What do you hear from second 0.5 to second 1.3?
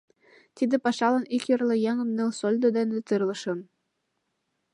Тиде пашалан